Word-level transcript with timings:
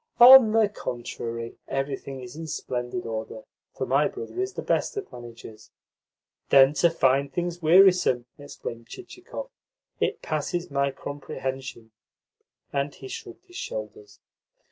"On 0.19 0.51
the 0.51 0.67
contrary, 0.67 1.59
everything 1.67 2.21
is 2.21 2.35
in 2.35 2.47
splendid 2.47 3.05
order, 3.05 3.43
for 3.75 3.85
my 3.85 4.07
brother 4.07 4.41
is 4.41 4.53
the 4.53 4.63
best 4.63 4.97
of 4.97 5.11
managers." 5.11 5.69
"Then 6.49 6.73
to 6.73 6.89
find 6.89 7.31
things 7.31 7.61
wearisome!" 7.61 8.25
exclaimed 8.39 8.87
Chichikov. 8.87 9.51
"It 9.99 10.23
passes 10.23 10.71
my 10.71 10.89
comprehension." 10.89 11.91
And 12.73 12.95
he 12.95 13.07
shrugged 13.07 13.45
his 13.45 13.57
shoulders. 13.57 14.19